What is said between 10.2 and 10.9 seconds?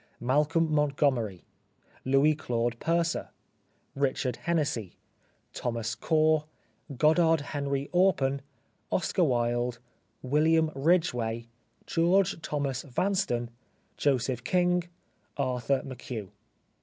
William